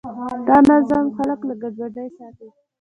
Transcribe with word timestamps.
دا 0.47 0.57
نظم 0.69 1.05
خلک 1.17 1.39
له 1.47 1.53
ګډوډۍ 1.61 2.07
ساتي. 2.17 2.47